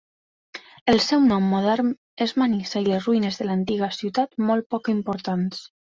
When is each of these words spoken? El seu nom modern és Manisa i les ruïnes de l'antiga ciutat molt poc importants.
El 0.93 1.01
seu 1.07 1.19
nom 1.31 1.45
modern 1.51 1.91
és 2.27 2.33
Manisa 2.43 2.83
i 2.85 2.87
les 2.89 3.05
ruïnes 3.11 3.37
de 3.43 3.47
l'antiga 3.51 3.91
ciutat 3.99 4.35
molt 4.49 4.71
poc 4.77 4.91
importants. 4.99 5.63